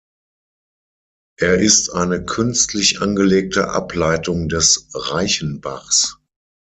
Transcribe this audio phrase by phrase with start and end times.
[1.39, 6.17] Er ist eine künstlich angelegte Ableitung des Reichenbachs.